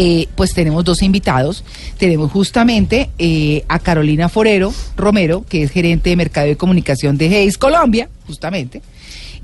[0.00, 1.64] Eh, pues tenemos dos invitados.
[1.98, 7.26] Tenemos justamente eh, a Carolina Forero Romero, que es gerente de mercado y comunicación de
[7.26, 8.80] Hayes Colombia, justamente.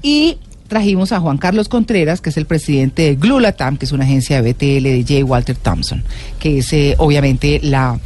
[0.01, 0.39] Y
[0.69, 4.41] trajimos a Juan Carlos Contreras, que es el presidente de Glulatam, que es una agencia
[4.41, 5.25] de BTL de J.
[5.25, 6.05] Walter Thompson,
[6.39, 7.99] que es eh, obviamente la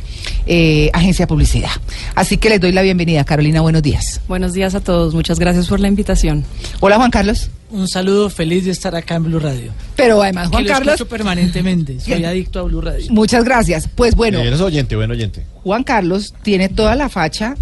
[0.46, 1.70] eh, agencia de publicidad.
[2.14, 3.24] Así que les doy la bienvenida.
[3.24, 4.20] Carolina, buenos días.
[4.28, 6.44] Buenos días a todos, muchas gracias por la invitación.
[6.80, 7.50] Hola Juan Carlos.
[7.70, 9.72] Un saludo, feliz de estar acá en Blue Radio.
[9.94, 13.06] Pero además Juan que lo Carlos, escucho permanentemente, soy adicto a Blue Radio.
[13.10, 13.88] muchas gracias.
[13.94, 15.44] Pues bueno, Eres oyente, buen oyente.
[15.62, 17.56] Juan Carlos tiene toda la facha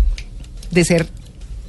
[0.70, 1.08] de ser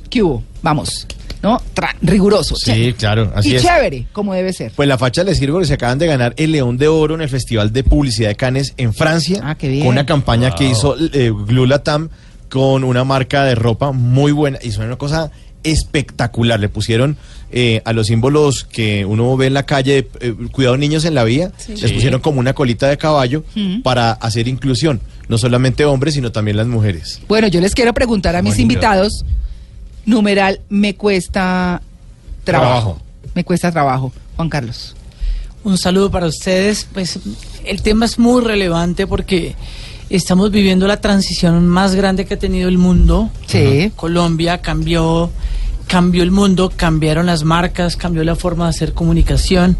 [0.09, 1.07] que hubo, vamos,
[1.43, 1.59] ¿no?
[1.75, 2.55] Tra- riguroso.
[2.55, 2.93] Sí, chévere.
[2.93, 3.61] claro, así y es.
[3.63, 4.71] chévere, como debe ser.
[4.75, 7.21] Pues la facha les sirve porque se acaban de ganar el León de Oro en
[7.21, 9.41] el Festival de Publicidad de Cannes en Francia.
[9.43, 9.83] Ah, qué bien.
[9.83, 12.09] Con una campaña que hizo eh, Glulatam
[12.49, 14.57] con una marca de ropa muy buena.
[14.63, 15.31] Y son una cosa
[15.63, 16.59] espectacular.
[16.59, 17.17] Le pusieron
[17.51, 21.23] eh, a los símbolos que uno ve en la calle, eh, cuidado niños en la
[21.23, 23.43] vía, les pusieron como una colita de caballo
[23.83, 25.01] para hacer inclusión.
[25.27, 27.19] No solamente hombres, sino también las mujeres.
[27.27, 28.61] Bueno, yo les quiero preguntar a mis Bonito.
[28.61, 29.25] invitados,
[30.07, 31.81] numeral, me cuesta
[32.43, 32.71] trabajo.
[32.71, 33.01] Trabajo.
[33.35, 34.95] Me cuesta trabajo, Juan Carlos.
[35.63, 36.87] Un saludo para ustedes.
[36.91, 37.19] Pues
[37.65, 39.55] el tema es muy relevante porque
[40.09, 43.29] estamos viviendo la transición más grande que ha tenido el mundo.
[43.45, 43.91] Sí.
[43.95, 45.29] Colombia cambió,
[45.87, 49.77] cambió el mundo, cambiaron las marcas, cambió la forma de hacer comunicación,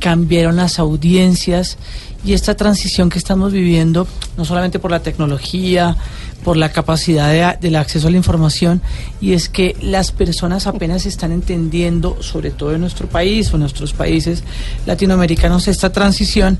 [0.00, 1.76] cambiaron las audiencias
[2.24, 5.96] y esta transición que estamos viviendo, no solamente por la tecnología,
[6.44, 8.80] por la capacidad de- del acceso a la información,
[9.20, 13.60] y es que las personas apenas están entendiendo, sobre todo en nuestro país o en
[13.60, 14.44] nuestros países
[14.86, 16.58] latinoamericanos, esta transición,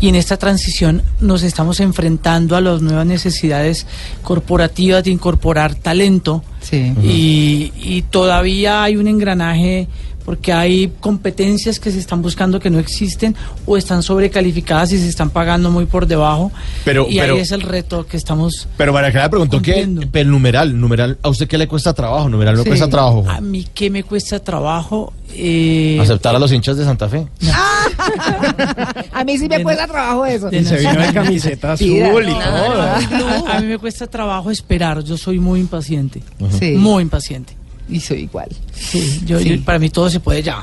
[0.00, 3.86] y en esta transición nos estamos enfrentando a las nuevas necesidades
[4.22, 6.92] corporativas de incorporar talento, Sí.
[7.02, 9.88] y, y todavía hay un engranaje
[10.24, 13.34] porque hay competencias que se están buscando que no existen
[13.66, 16.50] o están sobrecalificadas y se están pagando muy por debajo.
[16.84, 18.68] Pero- y pero- ahí es el reto que estamos...
[18.76, 20.02] Pero María Clara preguntó que Cumpliendo.
[20.12, 22.28] el numeral, numeral, ¿a usted qué le cuesta trabajo?
[22.28, 22.68] Numeral no Sí.
[22.68, 23.24] cuesta trabajo.
[23.28, 25.12] A mí que me cuesta trabajo...
[25.34, 27.26] eh, Aceptar a los hinchas de Santa Fe.
[29.12, 30.50] A mí sí me De- cuesta trabajo eso.
[30.50, 32.82] de nacional- camiseta Mira, azul y no, todo.
[32.82, 36.22] a, a mí me cuesta trabajo esperar, yo soy muy impaciente,
[36.58, 36.72] Sí.
[36.72, 37.56] muy impaciente.
[37.92, 38.48] Y soy igual.
[38.74, 39.56] Sí, yo, Sí.
[39.58, 40.62] yo- para mí todo se puede ya.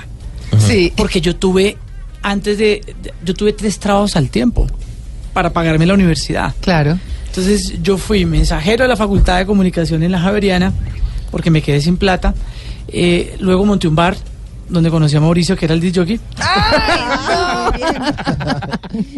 [0.68, 0.92] Sí.
[0.96, 1.78] Porque yo tuve,
[2.24, 4.68] antes de, de- yo tuve tres trabajos al tiempo
[5.34, 6.54] para pagarme la universidad.
[6.60, 6.98] Claro.
[7.28, 10.74] Entonces yo fui mensajero de la Facultad de Comunicación en la Javeriana
[11.32, 12.34] porque me quedé sin plata.
[12.88, 14.18] Eh, luego monté un bar
[14.68, 16.20] donde conocí a Mauricio, que era el DJ.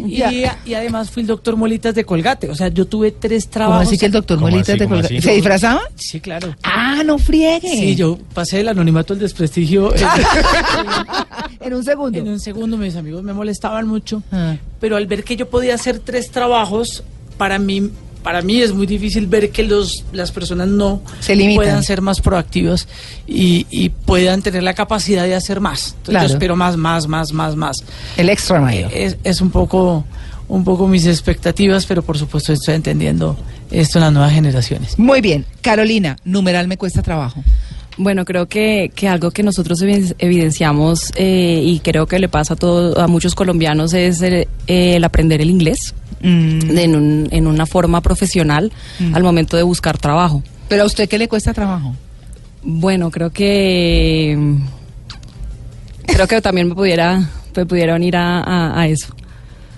[0.06, 0.22] Y,
[0.64, 2.48] y además fui el doctor Molitas de Colgate.
[2.50, 3.86] O sea, yo tuve tres ¿Cómo trabajos.
[3.88, 4.78] así que el doctor ¿Cómo Molita así?
[4.78, 5.20] te ¿Cómo colga- así?
[5.20, 5.80] ¿Se disfrazaba?
[5.94, 6.54] Sí, claro.
[6.62, 7.68] Ah, no friegue.
[7.70, 9.94] Sí, yo pasé del anonimato al desprestigio.
[9.94, 10.00] eh,
[11.60, 12.18] En un segundo.
[12.18, 14.22] en un segundo mis amigos me molestaban mucho.
[14.32, 14.56] Ah.
[14.80, 17.04] pero al ver que yo podía hacer tres trabajos,
[17.36, 17.90] para mí,
[18.22, 22.20] para mí es muy difícil ver que los, las personas no Se puedan ser más
[22.20, 22.86] proactivas
[23.26, 25.88] y, y puedan tener la capacidad de hacer más.
[25.88, 26.28] Entonces Claro.
[26.28, 27.84] yo espero más, más, más, más, más.
[28.16, 28.90] El extra mayor.
[28.94, 30.04] Es, es un poco
[30.48, 33.38] un poco mis expectativas, pero por supuesto estoy entendiendo
[33.70, 34.98] esto en las nuevas generaciones.
[34.98, 35.46] Muy bien.
[35.62, 37.42] Carolina, numeral me cuesta trabajo.
[37.98, 42.54] Bueno, creo que, que algo que nosotros evi- evidenciamos eh, y creo que le pasa
[42.54, 45.94] a, todo, a muchos colombianos es el, el aprender el inglés
[46.24, 48.70] Mm, en, un- en una forma profesional
[49.12, 50.40] al momento de buscar trabajo.
[50.68, 51.96] Pero a usted qué le cuesta trabajo?
[52.62, 54.38] Bueno, creo que
[56.06, 59.08] creo que también me pudiera me pudiera unir a, a- a eso.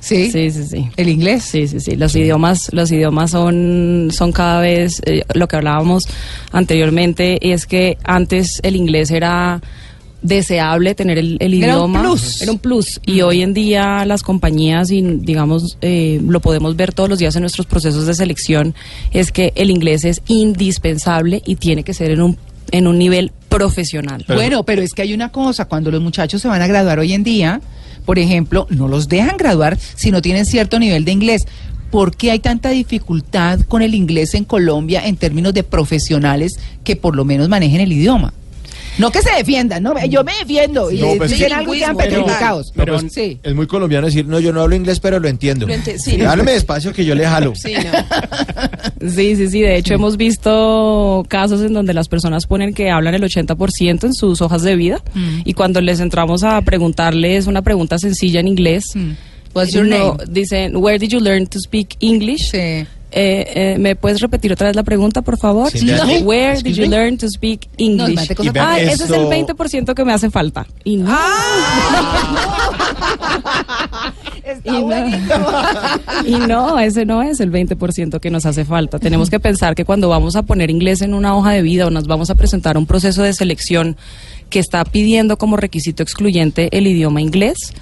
[0.04, 0.30] Sí.
[0.30, 0.90] Sí, sí, sí.
[0.98, 1.44] ¿El inglés?
[1.44, 1.96] Sí, sí, sí.
[1.96, 6.04] Los idiomas, los idiomas son, son cada vez eh, lo que hablábamos
[6.52, 9.62] anteriormente es que antes el inglés era
[10.20, 12.02] deseable tener el, el Era un idioma.
[12.02, 12.42] plus.
[12.42, 13.00] Era un plus.
[13.06, 17.34] Y hoy en día las compañías, y digamos, eh, lo podemos ver todos los días
[17.36, 18.74] en nuestros procesos de selección,
[19.12, 22.38] es que el inglés es indispensable y tiene que ser en un,
[22.72, 24.24] en un nivel profesional.
[24.28, 27.12] bueno, pero es que hay una cosa, cuando los muchachos se van a graduar hoy
[27.12, 27.60] en día,
[28.04, 31.46] por ejemplo, no los dejan graduar si no tienen cierto nivel de inglés.
[31.90, 36.96] ¿Por qué hay tanta dificultad con el inglés en Colombia en términos de profesionales que
[36.96, 38.34] por lo menos manejen el idioma?
[38.98, 40.90] No que se defiendan, no, yo me defiendo.
[40.90, 42.72] Y No, pues dicen sí, algo y quedan petrificados.
[42.76, 43.38] No, pues, sí.
[43.42, 45.66] Es muy colombiano decir, no, yo no hablo inglés, pero lo entiendo.
[45.66, 46.20] Lo ente- sí.
[46.22, 47.52] Háblame despacio que yo le jalo.
[47.56, 47.90] Sí, no.
[49.10, 49.60] Sí, sí, sí.
[49.60, 54.14] De hecho, hemos visto casos en donde las personas ponen que hablan el 80% en
[54.14, 55.02] sus hojas de vida
[55.44, 58.84] y cuando les entramos a preguntarles una pregunta sencilla en inglés,
[59.54, 60.24] What's your no, name?
[60.30, 62.50] dicen, Where did you learn to speak English?
[62.50, 62.86] Sí.
[63.16, 65.70] Eh, eh, ¿Me puedes repetir otra vez la pregunta, por favor?
[66.24, 68.18] Where did you learn to speak English?
[68.58, 70.66] ah, ese es el 20% que me hace falta.
[70.82, 71.16] Y no.
[74.44, 74.86] Está Y no.
[74.88, 75.34] bonito.
[76.26, 78.98] Y no, ese no es el 20% que nos hace falta.
[78.98, 81.90] Tenemos que pensar que cuando vamos a poner inglés en una hoja de vida o
[81.90, 83.96] nos vamos a presentar a un proceso de selección
[84.50, 87.72] que está pidiendo como requisito excluyente el idioma inglés,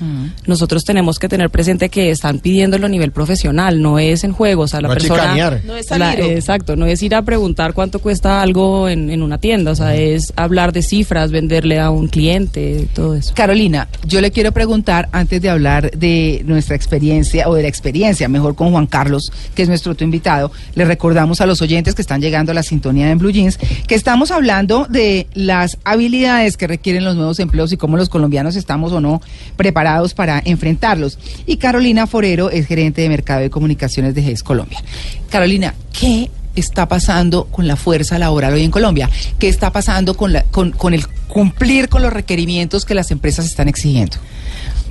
[0.47, 4.63] nosotros tenemos que tener presente que están pidiéndolo a nivel profesional, no es en juego,
[4.63, 5.23] o sea, la No a persona...
[5.23, 5.61] chicanear.
[5.65, 6.33] No es la- salir.
[6.33, 9.95] exacto, no es ir a preguntar cuánto cuesta algo en, en una tienda, o sea,
[9.95, 13.33] es hablar de cifras, venderle a un cliente, todo eso.
[13.35, 18.29] Carolina, yo le quiero preguntar, antes de hablar de nuestra experiencia, o de la experiencia,
[18.29, 22.03] mejor con Juan Carlos, que es nuestro otro invitado, le recordamos a los oyentes que
[22.03, 26.67] están llegando a la sintonía en Blue Jeans, que estamos hablando de las habilidades que
[26.67, 29.21] requieren los nuevos empleos y cómo los colombianos estamos o no
[29.57, 31.19] preparados para enfrentarlos.
[31.47, 34.83] Y Carolina Forero es gerente de Mercado de Comunicaciones de GES Colombia.
[35.31, 39.09] Carolina, ¿qué está pasando con la fuerza laboral hoy en Colombia?
[39.39, 43.47] ¿Qué está pasando con, la, con, con el cumplir con los requerimientos que las empresas
[43.47, 44.17] están exigiendo?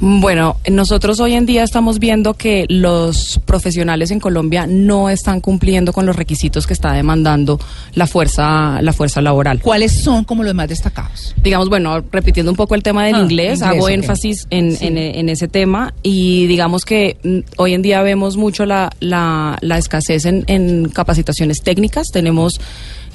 [0.04, 5.94] Bueno, nosotros hoy en día estamos viendo que los profesionales en Colombia no están cumpliendo
[5.94, 7.60] con los requisitos que está demandando
[7.94, 9.62] la fuerza, la fuerza laboral.
[9.62, 11.36] ¿Cuáles son como los más destacados?
[11.44, 14.88] digamos, bueno, repitiendo un poco el tema del Ah, inglés, inglés, hago énfasis en, Sí.
[14.88, 19.58] en- en ese tema y digamos que mm, hoy en día vemos mucho la, la-
[19.62, 22.08] la escasez en, en capacitaciones técnicas.
[22.12, 22.60] Tenemos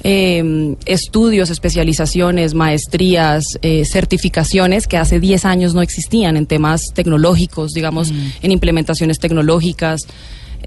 [0.03, 7.71] eh, estudios, especializaciones, maestrías, eh, certificaciones que hace 10 años no existían en temas tecnológicos,
[7.73, 8.27] digamos, Mm.
[8.43, 10.01] en implementaciones tecnológicas.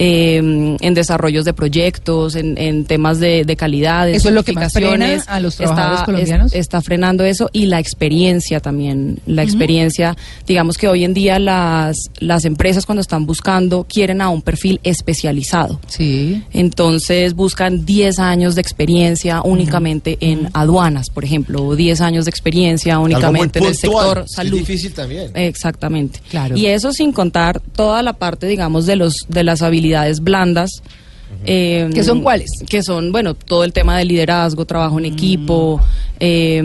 [0.02, 0.36] Eh,
[0.80, 4.54] en desarrollos de proyectos, en, en temas de, de calidad, de ¿Eso es lo que
[4.54, 6.54] más frena a los Está- trabajadores es- colombianos?
[6.54, 10.16] está frenando eso y la experiencia también, la experiencia,
[10.46, 14.80] digamos que hoy en día las, las empresas cuando están buscando quieren a un perfil
[14.84, 15.78] especializado.
[15.88, 16.42] Sí.
[16.52, 22.30] Entonces buscan 10 años de experiencia únicamente en aduanas, por ejemplo, o 10 años de
[22.30, 24.58] experiencia únicamente en el sector Es salud.
[24.60, 25.30] difícil también.
[25.34, 26.20] Exactamente.
[26.30, 26.56] Claro.
[26.56, 29.89] Y eso sin contar toda la parte, digamos, de los de las habilidades
[30.22, 30.82] blandas.
[31.44, 32.50] eh, ¿Que son cuáles?
[32.68, 35.80] Que son, bueno, todo el tema de liderazgo, trabajo en equipo,
[36.18, 36.58] eh,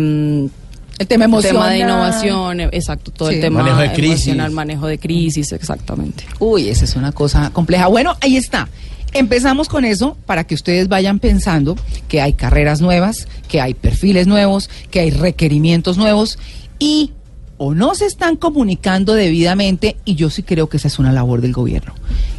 [0.97, 1.61] El tema emocional.
[1.63, 3.35] tema de innovación, eh, exacto, todo Sí.
[3.35, 4.27] el tema Manejo de crisis.
[4.27, 6.23] emocional, manejo de crisis, exactamente.
[6.39, 7.87] Uy, esa es una cosa compleja.
[7.87, 8.67] Bueno, ahí está.
[9.13, 11.77] Empezamos con eso para que ustedes vayan pensando
[12.07, 16.37] que hay carreras nuevas, que hay perfiles nuevos, que hay requerimientos nuevos
[16.79, 17.11] y
[17.57, 21.41] o no se están comunicando debidamente y yo sí creo que esa es una labor
[21.41, 21.93] del gobierno,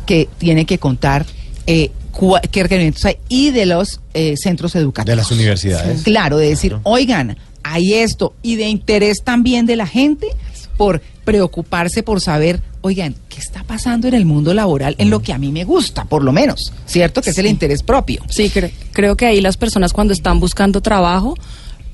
[0.06, 1.24] que tiene que contar
[1.66, 5.12] eh, cua- qué requerimientos hay y de los eh, centros educativos.
[5.12, 6.02] De las universidades.
[6.02, 10.28] Claro, de decir, oigan, hay esto y de interés también de la gente
[10.76, 15.32] por preocuparse por saber, oigan, ¿qué está pasando en el mundo laboral en lo que
[15.32, 16.72] a mí me gusta, por lo menos?
[16.86, 17.20] ¿Cierto?
[17.22, 18.22] Que es el interés propio.
[18.28, 21.34] Sí, cre- creo que ahí las personas cuando están buscando trabajo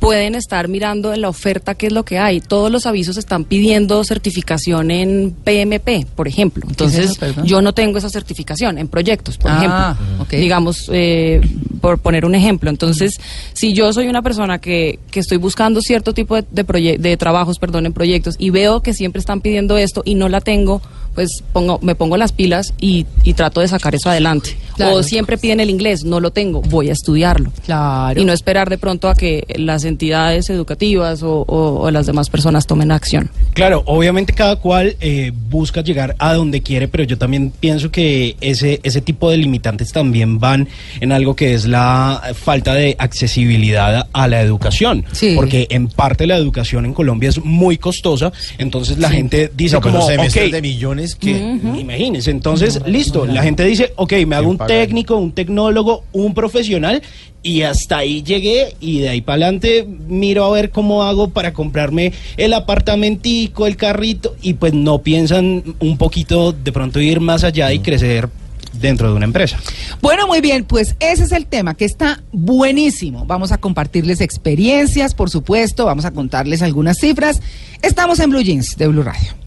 [0.03, 2.41] pueden estar mirando en la oferta qué es lo que hay.
[2.41, 6.65] Todos los avisos están pidiendo certificación en PMP, por ejemplo.
[6.65, 10.27] es Entonces, eso, yo no tengo esa certificación en proyectos, por Ah, ejemplo.
[10.37, 11.41] Digamos, eh,
[11.81, 12.69] por poner un ejemplo.
[12.69, 13.21] Entonces,
[13.53, 17.61] si yo soy una persona que, que estoy buscando cierto tipo de, de, de trabajos,
[17.61, 20.83] perdón, en proyectos, y veo que siempre están pidiendo esto y no la tengo,
[21.15, 24.57] pues pongo, me pongo las pilas y, y trato de sacar eso adelante.
[24.77, 24.97] Claro.
[24.97, 27.53] O siempre piden el inglés, no lo tengo, voy a estudiarlo.
[27.67, 28.21] Claro.
[28.21, 32.31] Y no esperar de pronto a que las entidades educativas o, o- o las demás
[32.31, 33.31] personas tomen acción.
[33.53, 38.37] Claro, obviamente cada cual eh, busca llegar a donde quiere, pero yo también pienso que
[38.41, 40.69] ese, ese tipo de limitantes también van
[41.01, 45.05] en algo que es la falta de accesibilidad a la educación.
[45.13, 45.33] Sí.
[45.37, 49.81] Porque en parte la educación en Colombia es muy costosa, entonces la gente dice No,
[49.81, 51.31] pero como, semestres de millones que...
[51.79, 57.03] Imagínense, entonces, listo, la gente dice, ok, me hago un técnico, un tecnólogo, un profesional,
[57.43, 61.53] y hasta ahí llegué, y de ahí para adelante miro a ver cómo hago para
[61.53, 67.45] comprarme el apartamentico, el carrito, y pues no piensan un poquito de pronto ir más
[67.45, 68.29] allá y crecer
[68.73, 69.59] dentro de una empresa.
[70.01, 73.25] Bueno, muy bien, pues ese es el tema que está buenísimo.
[73.27, 77.41] Vamos a compartirles experiencias, por supuesto, vamos a contarles algunas cifras.
[77.83, 79.42] Estamos en Blue Jeans de Blue Radio.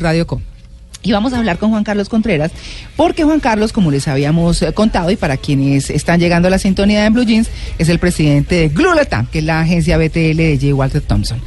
[0.00, 0.40] Radio Com.
[1.02, 2.52] Y vamos a hablar con Juan Carlos Contreras,
[2.94, 6.58] porque Juan Carlos, como les habíamos eh, contado, y para quienes están llegando a la
[6.58, 10.58] sintonía en Blue Jeans, es el presidente de Glulatam, que es la agencia BTL de
[10.60, 10.74] J.
[10.74, 11.40] Walter Thompson.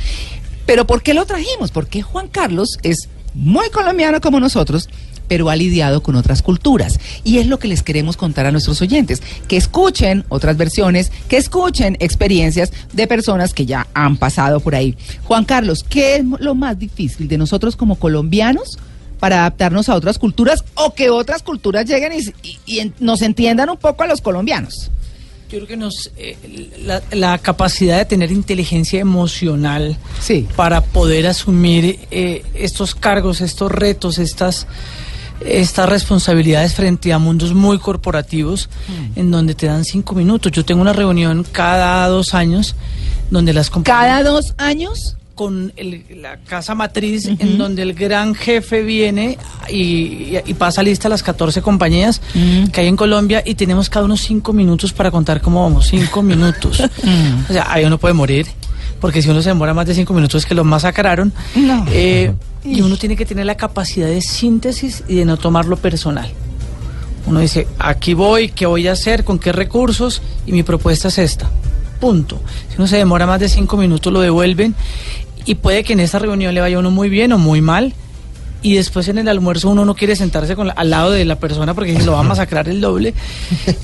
[0.66, 1.70] Pero ¿por qué lo trajimos?
[1.70, 4.90] Porque Juan Carlos es muy colombiano como nosotros,
[5.34, 7.00] pero ha lidiado con otras culturas.
[7.24, 11.38] Y es lo que les queremos contar a nuestros oyentes, que escuchen otras versiones, que
[11.38, 14.96] escuchen experiencias de personas que ya han pasado por ahí.
[15.24, 18.78] Juan Carlos, ¿qué es lo más difícil de nosotros como colombianos?
[19.20, 23.70] para adaptarnos a otras culturas o que otras culturas lleguen y, y- y nos entiendan
[23.70, 24.92] un poco a los colombianos.
[25.50, 26.36] Yo creo que nos eh,
[26.84, 30.46] la, la capacidad de tener inteligencia emocional Sí.
[30.58, 34.68] para poder asumir eh, estos cargos, estos retos, estas
[35.46, 38.70] estas responsabilidades frente a mundos muy corporativos
[39.16, 40.52] en donde te dan cinco minutos.
[40.52, 42.76] Yo tengo una reunión cada dos años
[43.30, 48.84] donde las Cada dos años, con el- la casa matriz en donde el gran jefe
[48.84, 52.22] viene y, y- y pasa lista a las 14 compañías
[52.72, 56.22] que hay en Colombia y tenemos cada uno cinco minutos para contar cómo vamos, cinco
[56.22, 56.80] minutos.
[57.50, 58.46] O sea, ahí uno puede morir,
[59.04, 61.34] porque si uno se demora más de cinco minutos es que lo masacraron.
[61.56, 61.86] No.
[61.92, 62.34] Eh,
[62.64, 66.32] y uno tiene que tener la capacidad de síntesis y de no tomarlo personal.
[67.26, 69.26] Uno dice, aquí voy, ¿qué voy a hacer?
[69.26, 70.22] ¿Con qué recursos?
[70.46, 71.52] Y mi propuesta es esta.
[72.00, 72.40] Punto.
[72.70, 74.74] Si uno se demora más de cinco minutos, lo devuelven.
[75.44, 77.94] Y puede que en esta reunión le vaya a uno muy bien o muy mal.
[78.64, 81.36] Y después en el almuerzo uno no quiere sentarse con la- al lado de la
[81.36, 83.14] persona porque lo va a masacrar el doble.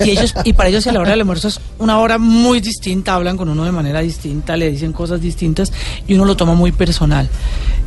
[0.04, 3.14] Y ellos y para ellos a la hora del almuerzo es una hora muy distinta,
[3.14, 5.72] hablan con uno de manera distinta, le dicen cosas distintas
[6.08, 7.28] y uno lo toma muy personal.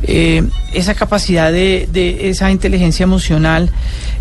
[0.06, 3.70] Eh, esa capacidad de, de esa inteligencia emocional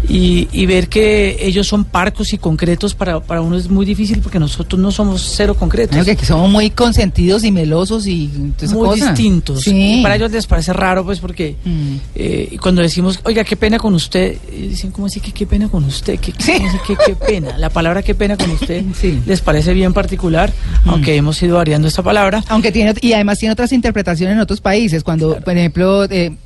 [0.08, 4.20] y, y ver que ellos son parcos y concretos para, para uno es muy difícil
[4.20, 5.98] porque nosotros no somos cero concretos.
[6.04, 8.30] Creo que somos muy consentidos y melosos y
[8.72, 9.12] muy cosa.
[9.12, 9.62] distintos.
[9.62, 10.00] Sí.
[10.02, 11.96] Para ellos les parece raro, pues, porque Mm.
[12.16, 15.84] eh, cuando decimos, oiga, qué pena con usted, dicen, ¿cómo así que qué pena con
[15.84, 16.18] usted?
[16.18, 17.58] ¿Qué, qué, que qué pena?
[17.58, 19.12] La palabra qué pena con usted Sí.
[19.12, 19.24] Mm.
[19.28, 20.52] les parece bien particular,
[20.86, 22.42] aunque hemos ido variando esta palabra.
[22.48, 25.04] Aunque tiene, y además tiene otras interpretaciones en otros países.
[25.04, 26.38] Cuando, por ejemplo, eh,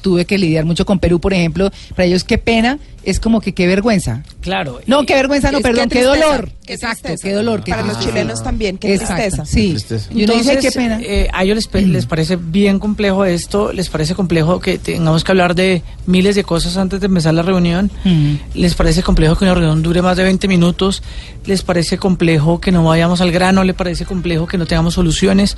[0.00, 3.52] tuve que lidiar mucho con Perú, por ejemplo, para ellos qué pena es como que
[3.54, 4.22] qué vergüenza.
[4.40, 4.80] Claro.
[4.86, 6.50] No, qué vergüenza, no, perdón, qué tristeza, dolor.
[6.66, 7.22] qué Exacto, tristeza.
[7.28, 7.62] qué dolor.
[7.64, 9.44] qué Para los chilenos también, qué Exacto, tristeza.
[9.46, 9.76] Sí.
[10.14, 10.98] Entonces, qué pena.
[10.98, 11.02] Mm.
[11.04, 15.32] eh, a ellos les, les parece bien complejo esto, les parece complejo que tengamos que
[15.32, 18.34] hablar de miles de cosas antes de empezar la reunión, Mm.
[18.54, 21.02] les parece complejo que una reunión dure más de 20 minutos,
[21.46, 25.56] les parece complejo que no vayamos al grano, les parece complejo que no tengamos soluciones,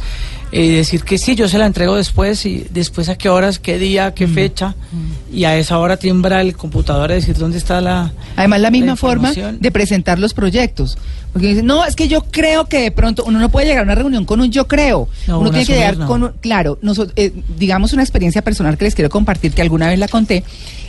[0.53, 3.79] eh, decir que sí, yo se la entrego después y después a qué horas, qué
[3.79, 4.15] día, Mm.
[4.15, 4.75] qué fecha,
[5.33, 8.13] y a esa hora timbra el computador a decir dónde está la...
[8.37, 10.99] Además, la misma forma de presentar los proyectos.
[11.33, 13.85] Porque dicen, no, es que yo creo que de pronto uno no puede llegar a
[13.85, 15.09] una reunión con un yo creo.
[15.27, 16.07] No, uno un tiene que llegar no.
[16.07, 19.89] con un, claro, nosotros, eh, digamos una experiencia personal que les quiero compartir, que alguna
[19.89, 20.45] vez la conté,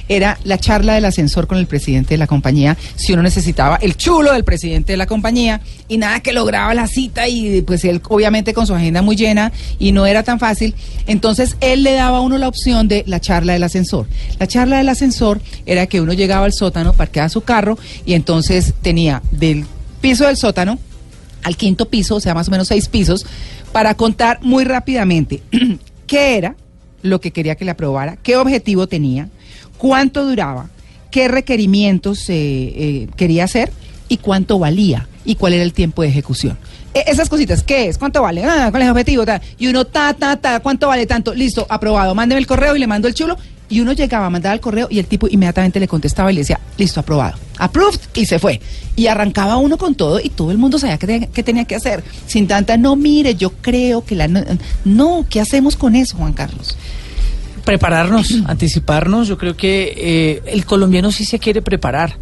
[0.09, 3.95] era la charla del ascensor con el presidente de la compañía, si uno necesitaba el
[3.95, 8.01] chulo del presidente de la compañía, y nada que lograba la cita, y pues él
[8.07, 10.75] obviamente con su agenda muy llena, y no era tan fácil,
[11.07, 14.07] entonces él le daba a uno la opción de la charla del ascensor.
[14.39, 18.73] La charla del ascensor era que uno llegaba al sótano, parqueaba su carro, y entonces
[18.81, 19.65] tenía del
[20.01, 20.79] piso del sótano
[21.43, 23.25] al quinto piso, o sea, más o menos seis pisos,
[23.71, 25.41] para contar muy rápidamente
[26.07, 26.55] qué era
[27.01, 29.29] lo que quería que le aprobara, qué objetivo tenía,
[29.83, 30.69] cuánto duraba,
[31.11, 33.69] qué requerimientos eh, eh, quería hacer
[34.07, 36.57] y cuánto valía y cuál era el tiempo de ejecución.
[36.93, 37.97] E- esas cositas, ¿qué es?
[37.97, 38.45] ¿Cuánto vale?
[38.45, 39.25] Ah, ¿Cuál es el objetivo?
[39.59, 41.33] Y uno, ta, ta, ta, ¿cuánto vale tanto?
[41.33, 42.15] Listo, aprobado.
[42.15, 43.35] Mándeme el correo y le mando el chulo.
[43.67, 46.61] Y uno llegaba, mandaba el correo y el tipo inmediatamente le contestaba y le decía,
[46.77, 47.37] listo, aprobado.
[47.57, 48.61] Approved y se fue.
[48.95, 52.05] Y arrancaba uno con todo y todo el mundo sabía qué tenía, que hacer.
[52.25, 54.29] Sin tanta, no, mire, yo creo que la...
[54.85, 56.77] No, ¿qué hacemos con eso, Juan Carlos?
[57.65, 59.27] Prepararnos, anticiparnos.
[59.27, 62.15] Yo creo que eh, el colombiano sí se quiere preparar.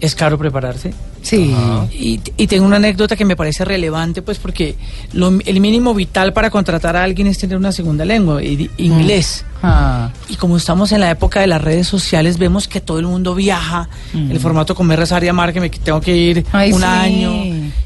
[0.00, 0.92] Es caro prepararse.
[1.22, 1.54] Sí.
[1.92, 4.74] Y, y tengo una anécdota que me parece relevante, pues porque
[5.12, 9.44] lo- el mínimo vital para contratar a alguien es tener una segunda lengua, inglés.
[9.62, 10.10] Ah.
[10.28, 13.36] Y como estamos en la época de las redes sociales, vemos que todo el mundo
[13.36, 13.88] viaja.
[14.12, 16.84] El formato comer, rezar y amar, que me tengo que ir Ay, un sí.
[16.84, 17.32] año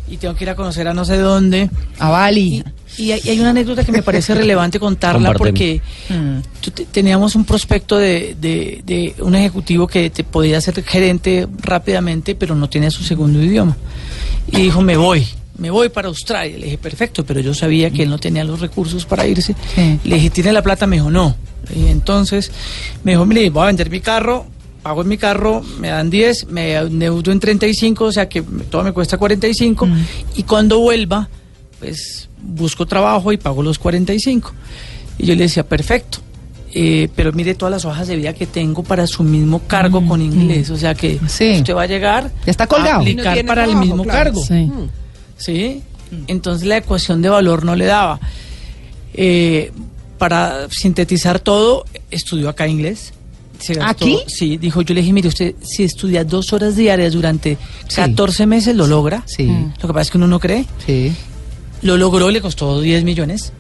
[0.09, 1.68] y tengo que ir a conocer a no sé dónde.
[1.99, 2.40] A Bali.
[2.54, 2.64] Y,
[2.98, 6.38] y hay, y hay una anécdota que me parece relevante contarla porque Mm.
[6.92, 12.54] teníamos un prospecto de, de- de un ejecutivo que te podía ser gerente rápidamente, pero
[12.54, 13.76] no tenía su segundo idioma.
[14.52, 15.26] Y dijo, me voy,
[15.58, 16.56] me voy para Australia.
[16.58, 19.54] Le dije, perfecto, pero yo sabía que él no tenía los recursos para irse.
[19.74, 19.98] Sí.
[20.04, 20.86] Le dije, ¿tiene la plata?
[20.86, 21.36] Me dijo, no.
[21.74, 22.50] Y entonces
[23.02, 24.46] me dijo, mire, voy a vender mi carro,
[24.82, 28.84] pago en mi carro, me dan 10, me endeudo en 35, o sea que todo
[28.84, 29.88] me cuesta 45,
[30.36, 31.28] y cuando vuelva,
[31.78, 34.52] pues busco trabajo y pago los 45.
[35.18, 36.18] Y yo le decía, perfecto.
[36.78, 40.21] eh, pero mire todas las hojas de vida que tengo para su mismo cargo con
[40.21, 40.68] inglés.
[40.68, 41.52] O sea que Sí.
[41.59, 43.00] usted va a llegar Ya está a colgado.
[43.00, 44.18] aplicar Y no para el trabajo, mismo claro.
[44.25, 44.45] cargo.
[44.45, 44.71] Sí.
[45.38, 45.83] ¿sí?
[46.26, 48.21] Entonces la ecuación de valor no le daba.
[49.14, 49.73] Eh,
[50.18, 53.12] para sintetizar todo, estudió acá inglés.
[53.59, 54.18] Se gastó- ¿Aquí?
[54.26, 57.56] Sí, dijo, yo le dije, mire, usted si estudia dos horas diarias durante
[57.88, 57.97] Sí.
[57.97, 59.23] 14 meses, lo logra.
[59.26, 59.47] Sí.
[59.80, 60.66] Lo que pasa es que uno no cree.
[60.85, 61.12] Sí.
[61.83, 63.52] Lo logró, le costó 10 millones.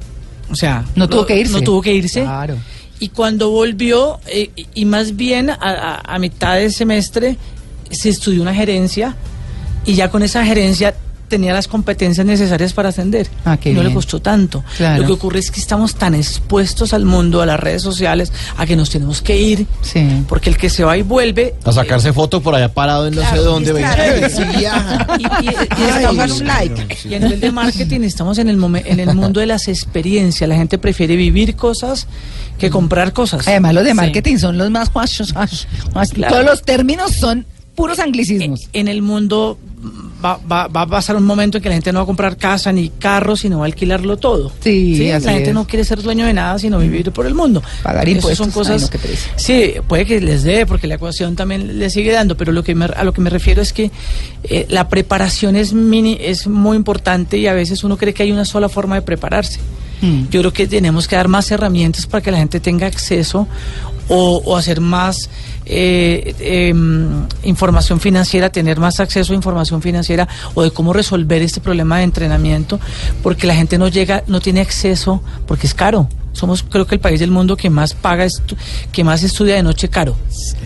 [0.50, 1.52] O sea, No tuvo que irse.
[1.52, 2.22] No tuvo que irse.
[2.22, 2.56] Claro.
[2.98, 7.36] Y cuando volvió, eh, y- y más bien a, a- a mitad del semestre,
[7.90, 9.16] se estudió una gerencia
[9.84, 10.94] y ya con esa gerencia
[11.28, 13.28] tenía las competencias necesarias para ascender.
[13.44, 13.94] Ah, qué no le bien.
[13.94, 14.62] costó tanto.
[14.76, 15.02] Claro.
[15.02, 18.66] Lo que ocurre es que estamos tan expuestos al mundo, a las redes sociales, a
[18.66, 20.24] que nos tenemos que ir, Sí.
[20.28, 21.54] porque el que se va y vuelve...
[21.64, 23.72] A sacarse foto por allá parado en no sé dónde.
[23.72, 24.28] claro.
[24.28, 25.06] sí, viaja.
[25.18, 26.98] Y, y- y Ay, hagan un like.
[27.08, 30.48] y a nivel de marketing estamos en el, momen- en el mundo de las experiencias.
[30.48, 32.06] La gente prefiere vivir cosas
[32.58, 33.46] que comprar cosas.
[33.48, 33.96] Además, los de Sí.
[33.96, 34.88] marketing son los más
[36.10, 36.34] Claro.
[36.34, 38.68] Todos los términos son puros anglicismos.
[38.72, 39.58] en el mundo
[40.24, 42.36] va, va- va a pasar un momento en que la gente no va a comprar
[42.36, 44.52] casa ni carro, sino va a alquilarlo todo.
[44.60, 45.54] Sí, así la gente es.
[45.54, 47.62] no quiere ser dueño de nada, sino vivir por el mundo.
[47.82, 48.82] Pagar impuestos, son cosas.
[48.82, 49.30] ay, no, pereza.
[49.36, 52.74] sí, puede que les dé, porque la ecuación también le sigue dando, pero lo que
[52.74, 53.90] me- a lo que me refiero es que
[54.44, 58.32] eh, la preparación es mini, es muy importante y a veces uno cree que hay
[58.32, 59.60] una sola forma de prepararse.
[60.02, 60.24] Mm.
[60.30, 63.48] Yo creo que tenemos que dar más herramientas para que la gente tenga acceso
[64.08, 65.28] o, o hacer más
[65.66, 71.60] eh, em, información financiera, tener más acceso a información financiera o de cómo resolver este
[71.60, 72.78] problema de entrenamiento,
[73.22, 76.08] porque la gente no llega, no tiene acceso, porque es caro.
[76.32, 78.56] Somos, creo que el país del mundo que más paga, estu-
[78.92, 80.14] que más estudia de noche caro.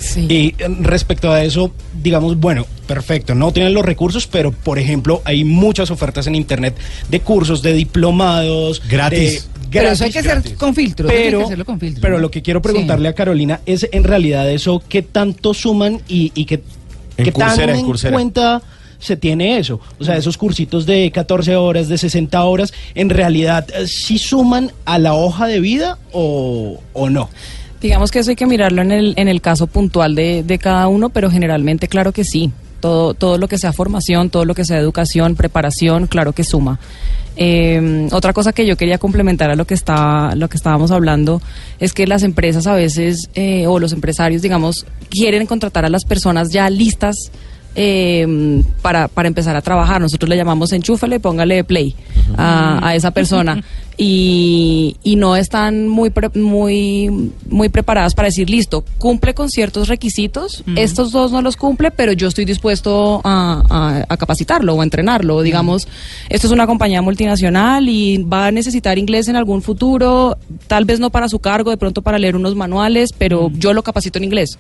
[0.01, 0.27] Sí.
[0.29, 1.71] Y eh, respecto a eso,
[2.03, 6.77] digamos, bueno, perfecto, no tienen los recursos, pero por ejemplo, hay muchas ofertas en internet
[7.09, 9.45] de cursos, de diplomados, Gratis.
[9.45, 11.09] de- Pero eso hay que hacer con filtro.
[11.09, 12.21] eso hay que Pero, hacerlo con filtro, pero ¿no?
[12.21, 12.65] lo que quiero Sí.
[12.65, 16.63] preguntarle a Carolina es en realidad eso, ¿qué tanto suman y, y qué,
[17.17, 18.63] En qué tan en cuenta
[18.99, 19.81] se tiene eso?
[19.99, 24.73] O sea, esos cursitos de 14 horas, de 60 horas, ¿en realidad eh, sí suman
[24.85, 27.29] a la hoja de vida o, o no?
[27.81, 30.87] Digamos que eso hay que mirarlo en el, en el caso puntual de, de cada
[30.89, 32.51] uno, pero generalmente claro que sí.
[32.81, 36.79] Todo, todo lo que sea formación, todo lo que sea educación, preparación, claro que suma.
[37.37, 41.41] Eh, otra cosa que yo quería complementar a lo que está, lo que estábamos hablando
[41.79, 46.05] es que las empresas a veces eh, o los empresarios, digamos, quieren contratar a las
[46.05, 47.31] personas ya listas
[47.75, 50.01] eh, para, para empezar a trabajar.
[50.01, 51.95] Nosotros le llamamos enchúfale, póngale play
[52.37, 53.63] a, a esa persona.
[54.03, 59.89] Y, y no están muy, pre- muy, muy preparadas para decir, listo, cumple con ciertos
[59.89, 64.81] requisitos, estos dos no los cumple, pero yo estoy dispuesto a, a- a capacitarlo o
[64.81, 65.43] a entrenarlo.
[65.43, 65.87] Digamos,
[66.31, 70.99] esto es una compañía multinacional y va a necesitar inglés en algún futuro, tal vez
[70.99, 74.25] no para su cargo, de pronto para leer unos manuales, pero yo lo capacito en
[74.25, 74.59] inglés.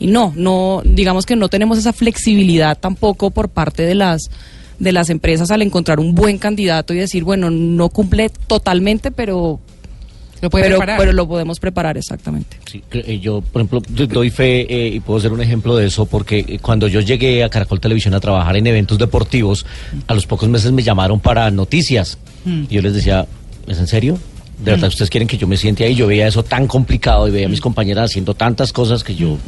[0.00, 4.30] Y no, no, digamos que no tenemos esa flexibilidad tampoco por parte de las
[4.78, 9.60] de las empresas al encontrar un buen candidato y decir, bueno, no cumple totalmente, pero
[10.40, 10.98] Lo puede pero, preparar.
[10.98, 12.56] pero lo podemos preparar exactamente.
[12.64, 15.86] Sí, eh, yo, por ejemplo, do- doy fe eh, y puedo ser un ejemplo de
[15.86, 19.66] eso porque eh, cuando yo llegué a Caracol Televisión a trabajar en eventos deportivos,
[20.06, 22.16] a los pocos meses me llamaron para noticias.
[22.46, 23.26] Y yo les decía,
[23.66, 24.18] ¿es en serio?
[24.64, 25.94] ¿De verdad ustedes quieren que yo me siente ahí?
[25.94, 29.38] Yo veía eso tan complicado y veía a mis compañeras haciendo tantas cosas que yo,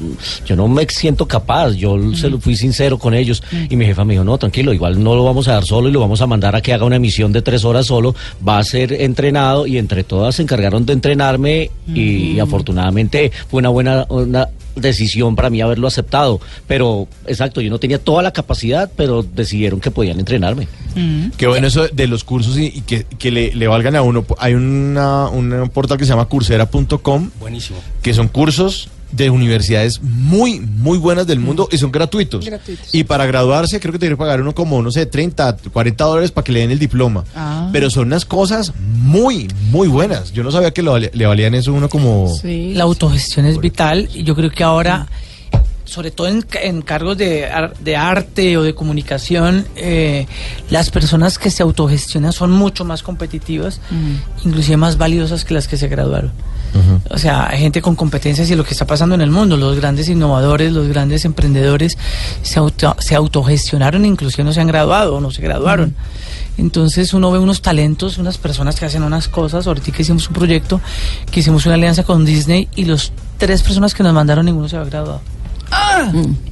[0.46, 1.72] yo no me siento capaz.
[1.72, 3.42] Yo se lo fui sincero con ellos.
[3.68, 5.92] Y mi jefa me dijo, no, tranquilo, igual no lo vamos a dar solo y
[5.92, 8.14] lo vamos a mandar a que haga una emisión de tres horas solo.
[8.46, 13.68] Va a ser entrenado y entre todas se encargaron de entrenarme y, afortunadamente fue una
[13.68, 16.40] buena una decisión para mí haberlo aceptado.
[16.66, 20.68] Pero, exacto, yo no tenía toda la capacidad, pero decidieron que podían entrenarme.
[21.37, 24.24] Qué bueno eso de los cursos y, y que, que le, le valgan a uno.
[24.38, 27.78] Hay una, un portal que se llama coursera.com Buenísimo.
[28.02, 32.44] que son cursos de universidades muy, muy buenas del mundo y son gratuitos.
[32.44, 32.94] Gratuitos.
[32.94, 36.31] Y para graduarse creo que tiene que pagar uno como, no sé, 30, 40 dólares
[36.33, 37.25] para que le den el diploma.
[37.37, 37.68] Ah.
[37.72, 40.33] Pero son unas cosas muy, muy buenas.
[40.33, 42.35] Yo no sabía que lo le valían eso a uno como...
[42.40, 42.72] Sí.
[42.75, 45.07] La autogestión es vital y yo creo que ahora,
[45.85, 50.27] sobre todo en, ca- en cargos de, ar- de arte o de comunicación, eh,
[50.70, 53.81] las personas que se autogestionan son mucho más competitivas,
[54.44, 56.33] inclusive más valiosas que las que se graduaron.
[57.11, 59.76] O sea, hay gente con competencias y lo que está pasando en el mundo, los
[59.76, 61.98] grandes innovadores, los grandes emprendedores
[62.42, 65.94] se, auto, se autogestionaron, inclusive no se han graduado o no se graduaron.
[66.58, 69.66] Entonces uno ve unos talentos, unas personas que hacen unas cosas.
[69.66, 70.80] Ahorita que hicimos un proyecto,
[71.30, 74.76] que hicimos una alianza con Disney y los tres personas que nos mandaron, ninguno se
[74.76, 75.20] había graduado.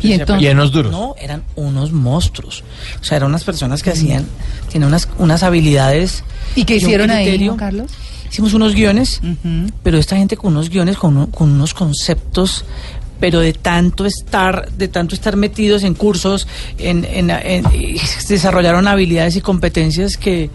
[0.01, 0.93] Y entonces, Y en los duros.
[0.93, 2.65] No, eran unos monstruos.
[3.01, 4.27] O sea, eran unas personas que hacían,
[4.71, 6.25] tenían unas, unas habilidades.
[6.55, 7.53] ¿y qué hicieron ahí, criterio.
[7.53, 7.91] Juan Carlos?
[8.31, 9.21] Hicimos unos guiones,
[9.83, 12.65] pero esta gente con unos guiones, con, con unos conceptos
[13.19, 17.31] pero de tanto estar de tanto estar metidos en cursos en, en-
[18.29, 20.49] desarrollaron habilidades y competencias que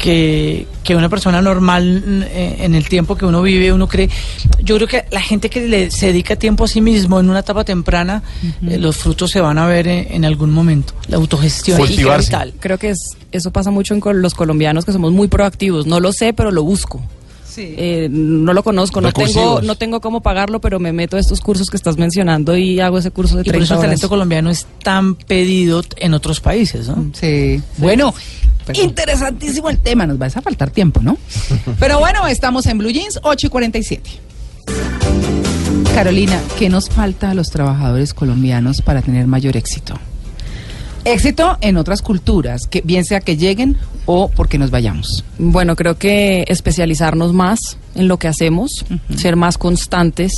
[0.00, 4.08] que, que una persona normal eh, en el tiempo que uno vive, uno cree.
[4.62, 7.40] Yo creo que la gente que le, se dedica tiempo a sí mismo en una
[7.40, 8.22] etapa temprana,
[8.66, 10.94] eh, los frutos se van a ver eh, en algún momento.
[11.08, 12.28] La autogestión es Cultivarse.
[12.28, 12.54] vital.
[12.60, 12.98] Creo que es,
[13.32, 15.86] eso pasa mucho en col- los colombianos que somos muy proactivos.
[15.86, 17.00] No lo sé, pero lo busco.
[17.58, 21.40] Eh, no lo conozco, no tengo, no tengo cómo pagarlo, pero me meto a estos
[21.40, 23.88] cursos que estás mencionando y hago ese curso de Y por 30 eso el horas.
[23.88, 27.10] talento colombiano es tan pedido en otros países, ¿no?
[27.12, 27.60] Sí.
[27.78, 28.14] Bueno,
[28.74, 30.06] interesantísimo el tema.
[30.06, 31.18] Nos va a faltar tiempo, ¿no?
[31.80, 34.10] Pero bueno, estamos en Blue Jeans 8 y 47.
[35.94, 39.94] Carolina, ¿qué nos falta a los trabajadores colombianos para tener mayor éxito?
[41.04, 45.24] Éxito en otras culturas, que bien sea que lleguen o porque nos vayamos.
[45.38, 48.84] Bueno, creo que especializarnos más en lo que hacemos,
[49.16, 50.32] ser más constantes,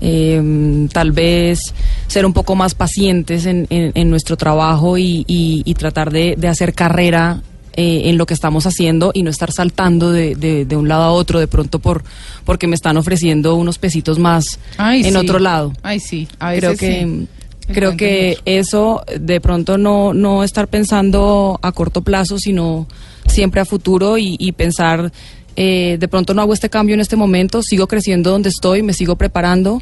[0.00, 1.74] eh, tal vez
[2.08, 6.34] ser un poco más pacientes en, en- en nuestro trabajo y, y- y tratar de,
[6.36, 7.42] de hacer carrera
[7.74, 11.04] eh, en lo que estamos haciendo y no estar saltando de, de- de un lado
[11.04, 12.02] a otro de pronto por
[12.44, 15.16] porque me están ofreciendo unos pesitos más Ay, en sí.
[15.16, 15.72] otro lado.
[15.82, 16.26] Ay, sí.
[16.40, 17.28] A creo veces que sí.
[17.68, 22.86] Creo que eso de pronto no no estar pensando a corto plazo sino
[23.26, 25.12] siempre a futuro y, y pensar
[25.56, 28.92] eh, de pronto no hago este cambio en este momento sigo creciendo donde estoy me
[28.94, 29.80] sigo preparando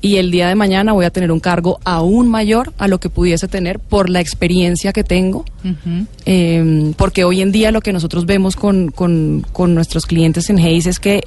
[0.00, 3.08] y el día de mañana voy a tener un cargo aún mayor a lo que
[3.08, 5.46] pudiese tener por la experiencia que tengo.
[6.26, 10.58] Eh, porque hoy en día lo que nosotros vemos con, con- con nuestros clientes en
[10.58, 11.24] Hayes es que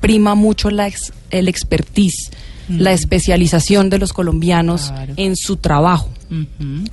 [0.00, 2.30] prima mucho la ex- el expertise,
[2.68, 5.14] la especialización de los colombianos Claro.
[5.16, 6.08] en su trabajo.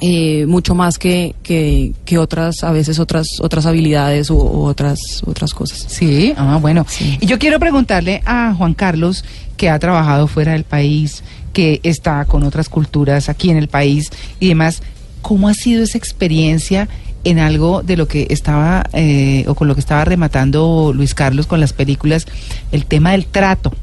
[0.01, 4.99] Eh, mucho más que, que, que otras, a veces otras, otras habilidades u, u otras,
[5.25, 5.85] otras cosas.
[5.87, 6.85] Sí, ah, bueno.
[7.21, 9.23] Y yo quiero preguntarle a Juan Carlos,
[9.55, 14.09] que ha trabajado fuera del país, que está con otras culturas aquí en el país
[14.41, 14.81] y demás,
[15.21, 16.89] ¿cómo ha sido esa experiencia
[17.23, 21.47] en algo de lo que estaba, eh, o con lo que estaba rematando Luis Carlos
[21.47, 22.25] con las películas,
[22.71, 23.73] el tema del trato,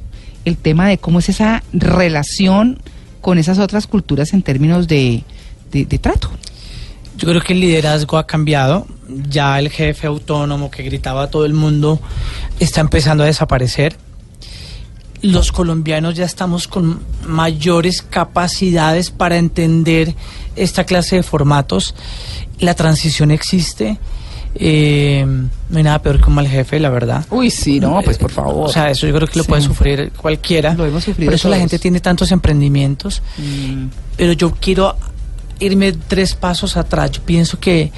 [0.46, 2.78] el tema de cómo es esa relación
[3.20, 5.22] con esas otras culturas en términos de,
[5.70, 6.30] de- de trato?
[7.18, 8.86] Yo creo que el liderazgo ha cambiado.
[9.28, 12.00] Ya el jefe autónomo que gritaba a todo el mundo
[12.60, 13.96] está empezando a desaparecer.
[15.22, 20.14] Los colombianos ya estamos con mayores capacidades para entender
[20.56, 21.94] esta clase de formatos.
[22.60, 23.98] La transición existe.
[24.58, 25.24] Eh,
[25.68, 27.26] no hay nada peor que un mal jefe, la verdad.
[27.30, 28.68] Uy, sí, no, pues por favor.
[28.68, 29.48] O sea, eso yo creo que lo Sí.
[29.48, 30.74] puede sufrir cualquiera.
[30.74, 33.22] Lo hemos sufrido Por eso la gente tiene tantos emprendimientos.
[33.38, 33.86] Mm.
[34.16, 34.96] Pero yo quiero
[35.58, 37.10] irme tres pasos atrás.
[37.12, 37.92] Yo pienso que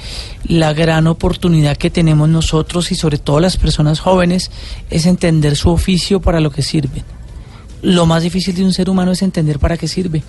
[0.45, 4.51] la gran oportunidad que tenemos nosotros y sobre todo las personas jóvenes
[4.89, 7.03] es entender su oficio para lo que sirve.
[7.81, 10.23] Lo más difícil de un ser humano es entender para qué sirve.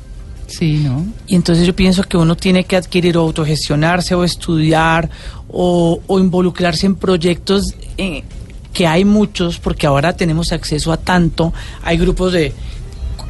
[0.50, 1.06] Sí, ¿no?
[1.26, 5.08] Y entonces yo pienso que uno tiene que adquirir o autogestionarse o estudiar
[5.48, 8.24] o, o involucrarse en proyectos eh,
[8.72, 11.52] que hay muchos porque ahora tenemos acceso a tanto.
[11.82, 12.52] Hay grupos de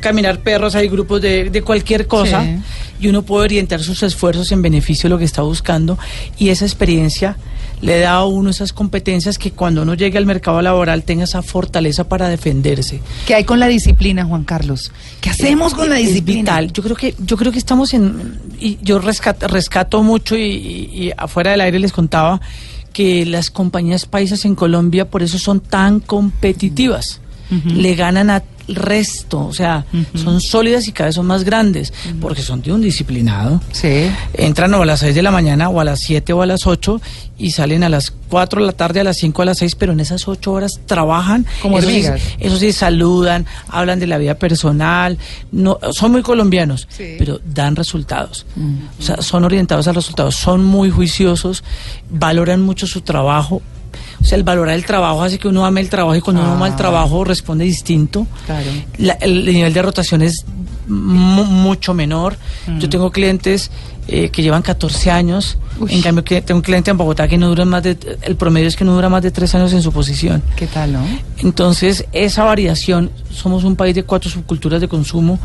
[0.01, 2.57] caminar perros, hay grupos de, de cualquier cosa Sí.
[3.01, 5.99] y uno puede orientar sus esfuerzos en beneficio de lo que está buscando
[6.39, 7.37] y esa experiencia
[7.83, 11.43] le da a uno esas competencias que cuando uno llegue al mercado laboral tenga esa
[11.43, 13.01] fortaleza para defenderse.
[13.27, 14.93] ¿Qué hay con la disciplina, Juan Carlos?
[15.21, 16.41] ¿Qué hacemos con la disciplina?
[16.41, 16.73] vital.
[16.73, 20.91] Yo creo que yo creo que estamos en y yo rescato, rescato mucho y, y-
[21.07, 22.41] y afuera del aire les contaba
[22.93, 27.21] que las compañías paisas en Colombia por eso son tan competitivas.
[27.67, 28.43] Le ganan al
[28.75, 32.81] resto, o sea, son sólidas y cada vez son más grandes, porque son de un
[32.81, 33.61] disciplinado.
[33.73, 34.11] Sí.
[34.35, 36.67] Entran o a las 6 de la mañana o a las 7 o a las
[36.67, 37.01] 8
[37.39, 39.93] y salen a las 4 de la tarde, a las 5 a las 6, pero
[39.93, 41.47] en esas 8 horas trabajan.
[41.63, 42.05] Como eso sí,
[42.39, 45.17] eso sí, saludan, hablan de la vida personal,
[45.51, 47.15] no, son muy colombianos, Sí.
[47.19, 48.47] pero dan resultados.
[48.99, 51.65] O sea, son orientados a resultados, son muy juiciosos,
[52.11, 53.63] valoran mucho su trabajo.
[54.21, 56.53] O sea, el valorar el trabajo hace que uno ame el trabajo y cuando uno
[56.53, 56.77] ama el Ah.
[56.77, 58.27] trabajo responde distinto.
[58.47, 58.71] Claro.
[58.99, 60.45] La- el, nivel de rotación es
[60.89, 62.37] mu- mucho menor.
[62.79, 62.91] Yo Mm.
[62.91, 63.71] tengo clientes
[64.13, 65.57] eh, que llevan 14 años.
[65.79, 65.95] Uy.
[65.95, 67.97] En cambio, que tengo un cliente en Bogotá que no dura más de.
[68.23, 70.43] El promedio es que no dura más de 3 años en su posición.
[70.57, 71.01] ¿Qué tal, no?
[71.39, 75.39] Entonces, esa variación, somos un país de cuatro subculturas de consumo.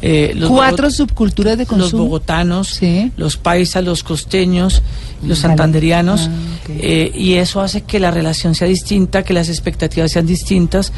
[0.00, 2.04] eh, los Cuatro subculturas de Los consumo.
[2.04, 3.12] bogotanos, Sí.
[3.16, 4.82] los paisas, los costeños,
[5.22, 5.34] los Vale.
[5.36, 6.28] santanderianos.
[6.30, 10.92] Ah, eh, y eso hace que la relación sea distinta, que las expectativas sean distintas.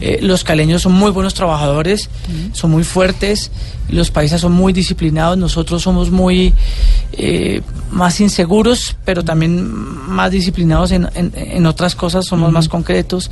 [0.00, 2.08] Eh, los caleños son muy buenos trabajadores,
[2.52, 3.50] son muy fuertes.
[3.88, 5.38] Los paisas son muy disciplinados.
[5.38, 6.52] Nosotros somos muy
[7.12, 13.30] eh, más inseguros, pero también más disciplinados en, en- en otras cosas, somos más concretos.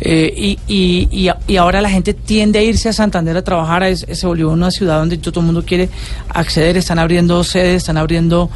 [0.00, 3.42] Eh, y, y, y, a- y ahora la gente tiende a irse a Santander a
[3.42, 5.88] trabajar, es- se volvió una ciudad donde todo el mundo quiere
[6.28, 8.50] acceder, están abriendo sedes, están abriendo...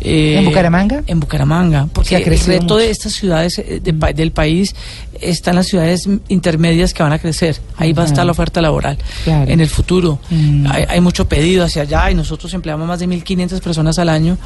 [0.00, 1.02] eh, ¿En Bucaramanga?
[1.06, 2.76] En Bucaramanga, porque el reto mucho.
[2.78, 4.74] de estas ciudades eh, de del país
[5.20, 8.98] están las ciudades intermedias que van a crecer, ahí va a estar la oferta laboral
[9.24, 9.50] Claro.
[9.50, 10.18] en el futuro.
[10.30, 10.66] Mm.
[10.70, 14.38] Hay, hay mucho pedido hacia allá y nosotros empleamos más de 1.500 personas al año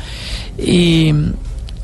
[0.59, 1.13] y,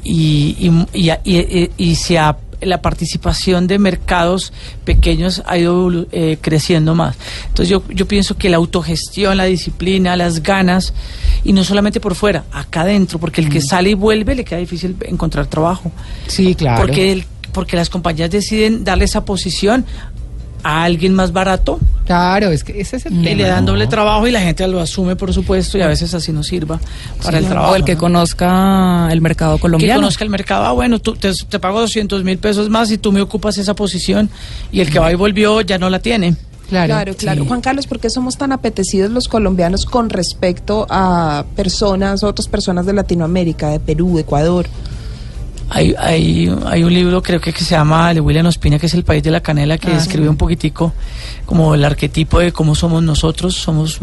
[0.04, 0.56] y,
[0.94, 4.52] y, y, y- y se ha- la participación de mercados
[4.84, 7.16] pequeños ha ido eh, creciendo más.
[7.46, 10.92] Entonces yo, yo pienso que la autogestión, la disciplina, las ganas,
[11.44, 14.58] y no solamente por fuera, acá adentro, porque el que sale y vuelve le queda
[14.58, 15.92] difícil encontrar trabajo.
[16.26, 16.80] Sí, claro.
[16.80, 17.24] Porque, el-
[17.58, 19.84] porque las compañías deciden darle esa posición
[20.62, 23.36] a alguien más barato Claro, es que ese es el y tema.
[23.36, 26.32] le dan doble trabajo y la gente lo asume, por supuesto, y a veces así
[26.32, 26.78] no sirva
[27.20, 27.72] para el trabajo.
[27.72, 27.98] O el que ¿no?
[28.00, 30.00] conozca el mercado que colombiano.
[30.02, 30.66] conozca el mercado.
[30.66, 33.74] Ah, bueno, tú, te, te pago 200 mil pesos más y tú me ocupas esa
[33.74, 34.30] posición
[34.70, 36.36] y el que va y volvió ya no la tiene.
[36.68, 36.94] Claro.
[36.94, 37.44] Claro, claro.
[37.44, 42.86] Juan Carlos, ¿por qué somos tan apetecidos los colombianos con respecto a personas, otras personas
[42.86, 44.66] de Latinoamérica, de Perú, Ecuador?
[45.70, 48.94] Hay, hay, hay un libro, creo que, que se llama de William Ospina, que es
[48.94, 50.28] El País de la Canela, que Ah, describe sí.
[50.30, 50.94] un poquitico
[51.44, 53.54] como el arquetipo de cómo somos nosotros.
[53.54, 53.98] Somos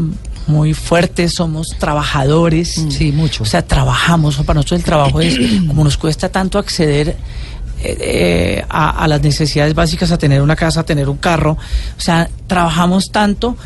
[0.47, 2.85] muy fuertes, somos trabajadores.
[2.89, 3.43] Sí, mucho.
[3.43, 4.35] O sea, trabajamos.
[4.37, 9.21] Para nosotros el trabajo es, como nos cuesta tanto acceder eh, eh, a, a las
[9.23, 11.57] necesidades básicas, a tener una casa, a tener un carro.
[11.97, 13.57] O sea, trabajamos tanto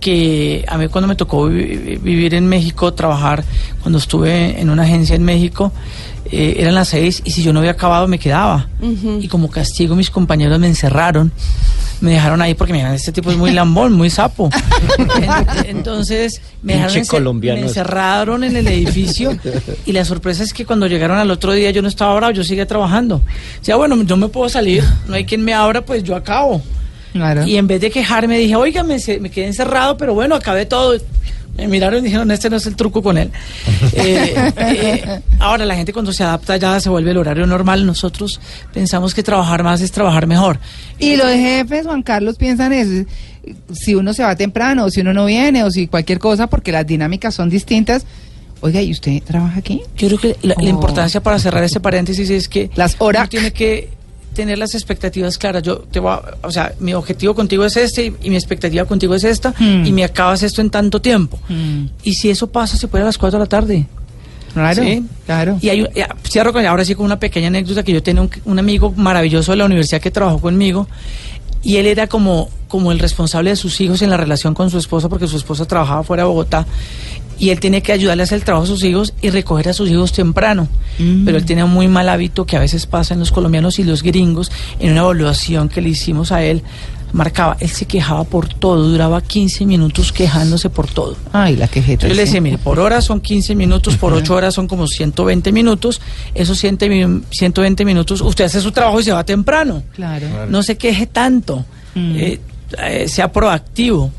[0.00, 3.44] que a mí cuando me tocó vi- vivir en México, trabajar,
[3.82, 5.72] cuando estuve en una agencia en México,
[6.32, 8.68] eh, eran las seis y si yo no había acabado me quedaba.
[9.20, 11.30] Y como castigo mis compañeros me encerraron,
[12.00, 14.50] me dejaron ahí porque me dijeron, este tipo es muy lambón, muy sapo.
[14.98, 17.08] En- Entonces me dejaron encer-
[17.54, 17.68] me ese.
[17.68, 19.36] encerraron en el edificio
[19.86, 22.42] y la sorpresa es que cuando llegaron al otro día yo no estaba bravo, yo
[22.44, 23.16] seguía trabajando.
[23.16, 26.60] O sea, bueno, yo me puedo salir, no hay quien me abra, pues yo acabo.
[27.12, 27.46] Claro.
[27.46, 30.96] Y en vez de quejarme dije, oiga, me, me quedé encerrado, pero bueno, acabé todo.
[31.56, 33.30] Me miraron y dijeron, este no es el truco con él.
[33.94, 37.84] Eh, eh, ahora, la gente cuando se adapta ya se vuelve el horario normal.
[37.84, 38.40] Nosotros
[38.72, 40.58] pensamos que trabajar más es trabajar mejor.
[40.98, 43.04] Y los jefes, Juan Carlos, piensan eso.
[43.72, 46.72] Si uno se va temprano, o si uno no viene, o si cualquier cosa, porque
[46.72, 48.06] las dinámicas son distintas.
[48.60, 49.82] Oiga, ¿y usted trabaja aquí?
[49.96, 50.68] Yo creo que la, la Oh.
[50.68, 53.22] importancia para cerrar este paréntesis es que Las horas.
[53.22, 53.90] uno tiene que
[54.34, 55.62] tener las expectativas claras.
[55.62, 58.84] Yo te voy a- o sea, mi objetivo contigo es este y, y mi expectativa
[58.84, 59.84] contigo es esta Hmm.
[59.86, 61.38] y me acabas esto en tanto tiempo.
[62.02, 63.86] Y si eso pasa, se puede a las 4 de la tarde.
[64.54, 65.02] Claro, Sí.
[65.24, 65.58] claro.
[65.62, 68.30] Y hay, ya, cierro con, ahora sí con una pequeña anécdota que yo tenía un,
[68.44, 70.86] un amigo maravilloso de la universidad que trabajó conmigo
[71.62, 74.76] y él era como, como el responsable de sus hijos en la relación con su
[74.76, 76.66] esposa porque su esposa trabajaba fuera de Bogotá
[77.38, 79.72] y él tenía que ayudarle a hacer el trabajo a sus hijos y recoger a
[79.72, 80.68] sus hijos temprano.
[81.24, 83.84] Pero él tenía un muy mal hábito que a veces pasa en los colombianos y
[83.84, 86.62] los gringos en una evaluación que le hicimos a él.
[87.12, 91.14] Marcaba, él se quejaba por todo, duraba 15 minutos quejándose por todo.
[91.32, 92.08] Ay, la quejeta.
[92.08, 95.52] Yo le decía, mire, por hora son 15 minutos, por 8 horas son como 120
[95.52, 96.00] minutos.
[96.34, 99.82] Esos 100 mi- 120 minutos, usted hace su trabajo y se va temprano.
[99.94, 100.26] Claro.
[100.48, 102.16] No se queje tanto, Mm.
[102.16, 102.40] eh,
[102.82, 104.10] eh, sea proactivo.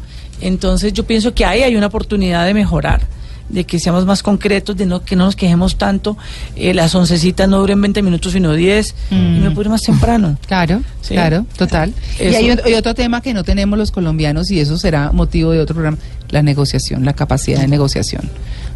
[0.42, 3.02] Entonces yo pienso que ahí hay una oportunidad de mejorar,
[3.50, 6.18] de que seamos más concretos, de no que no nos quejemos tanto.
[6.56, 10.38] Eh, las oncecitas no duren 20 minutos, sino 10, y me puedo ir más temprano.
[10.48, 11.14] Claro, Sí.
[11.14, 11.94] claro, total.
[12.20, 15.60] Y hay, y otro tema que no tenemos los colombianos y eso será motivo de
[15.60, 15.98] otro programa,
[16.30, 18.30] la negociación, la capacidad de negociación.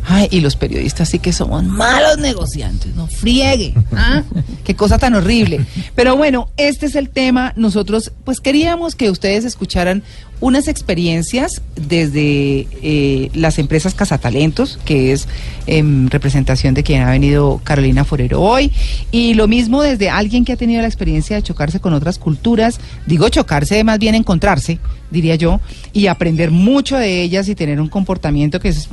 [0.09, 3.73] Ay, y los periodistas sí que somos malos negociantes, no friegue.
[3.93, 4.23] ¿ah?
[4.63, 5.65] Qué cosa tan horrible.
[5.95, 7.51] Pero bueno, este es el tema.
[7.57, 10.03] Nosotros pues queríamos que ustedes escucharan
[10.39, 15.27] unas experiencias desde eh, las empresas Cazatalentos, que es
[15.65, 18.71] em, representación de quien ha venido Carolina Forero hoy,
[19.11, 22.79] y lo mismo desde alguien que ha tenido la experiencia de chocarse con otras culturas,
[23.07, 24.79] digo chocarse, más bien encontrarse,
[25.11, 25.59] diría yo,
[25.91, 28.87] y aprender mucho de ellas y tener un comportamiento que es-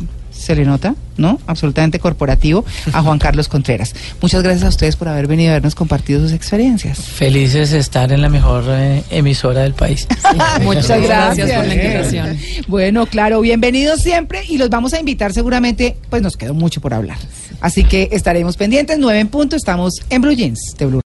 [0.44, 1.40] se le nota, ¿no?
[1.46, 3.94] Absolutamente corporativo, a Juan Carlos Contreras.
[4.20, 6.98] Muchas gracias a ustedes por haber venido a habernos compartido sus experiencias.
[6.98, 10.06] Felices de estar en la mejor eh, emisora del país.
[10.62, 11.58] Muchas Gracias gracias.
[11.58, 12.38] por la invitación.
[12.68, 16.94] Bueno, claro, bienvenidos siempre y los vamos a invitar seguramente, pues nos quedó mucho por
[16.94, 17.18] hablar.
[17.60, 21.03] Así que estaremos pendientes, nueve en punto, estamos en Blue Jeans de Blue